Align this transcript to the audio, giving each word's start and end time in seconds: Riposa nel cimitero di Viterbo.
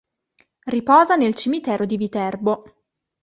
Riposa 0.63 1.15
nel 1.15 1.35
cimitero 1.35 1.85
di 1.85 1.95
Viterbo. 1.95 2.85